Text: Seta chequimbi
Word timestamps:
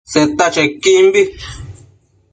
Seta 0.11 0.45
chequimbi 0.53 1.21